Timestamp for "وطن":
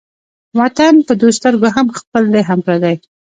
0.59-0.93